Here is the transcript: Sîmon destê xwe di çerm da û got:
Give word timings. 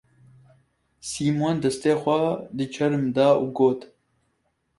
Sîmon 1.09 1.55
destê 1.63 1.93
xwe 2.01 2.21
di 2.57 2.65
çerm 2.73 3.03
da 3.15 3.29
û 3.43 3.45
got: 3.57 3.79